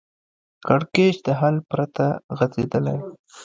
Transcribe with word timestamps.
کړکېچ 0.67 1.15
د 1.25 1.27
حل 1.39 1.55
پرته 1.69 2.05
غځېدلی 2.37 2.97